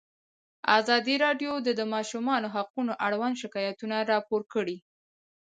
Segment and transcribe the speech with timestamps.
[0.79, 4.77] ازادي راډیو د د ماشومانو حقونه اړوند شکایتونه راپور کړي.